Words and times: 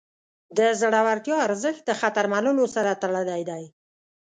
د 0.57 0.59
زړورتیا 0.81 1.35
ارزښت 1.47 1.81
د 1.85 1.91
خطر 2.01 2.25
منلو 2.33 2.65
سره 2.75 2.99
تړلی 3.03 3.41
دی. 3.49 3.63